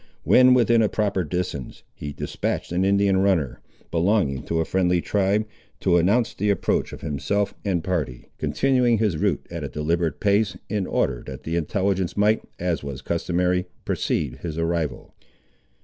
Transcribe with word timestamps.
When 0.23 0.55
within 0.55 0.81
a 0.81 0.89
proper 0.89 1.23
distance, 1.23 1.83
he 1.93 2.11
despatched 2.11 2.71
an 2.71 2.83
Indian 2.83 3.17
runner, 3.17 3.61
belonging 3.91 4.41
to 4.45 4.59
a 4.59 4.65
friendly 4.65 4.99
tribe, 4.99 5.45
to 5.81 5.97
announce 5.97 6.33
the 6.33 6.49
approach 6.49 6.91
of 6.91 7.01
himself 7.01 7.53
and 7.63 7.83
party, 7.83 8.31
continuing 8.39 8.97
his 8.97 9.17
route 9.17 9.45
at 9.51 9.63
a 9.63 9.69
deliberate 9.69 10.19
pace, 10.19 10.57
in 10.69 10.87
order 10.87 11.21
that 11.27 11.43
the 11.43 11.55
intelligence 11.55 12.17
might, 12.17 12.41
as 12.57 12.83
was 12.83 13.03
customary, 13.03 13.67
precede 13.85 14.37
his 14.37 14.57
arrival. 14.57 15.13